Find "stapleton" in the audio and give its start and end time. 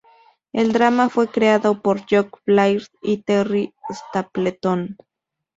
3.91-4.97